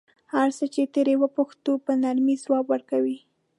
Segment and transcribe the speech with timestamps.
[0.33, 3.17] هر څه چې ترې وپوښتو په نرمۍ ځواب ورکوي.